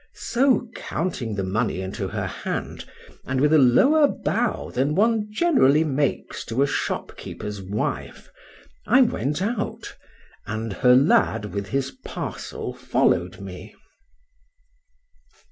[0.15, 2.85] So counting the money into her hand,
[3.23, 8.31] and with a lower bow than one generally makes to a shopkeeper's wife,
[8.87, 9.95] I went out,
[10.47, 13.75] and her lad with his parcel followed me.